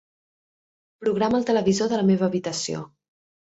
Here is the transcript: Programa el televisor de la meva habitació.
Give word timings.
Programa 1.03 1.39
el 1.41 1.47
televisor 1.51 1.95
de 1.95 2.03
la 2.03 2.09
meva 2.11 2.29
habitació. 2.33 2.85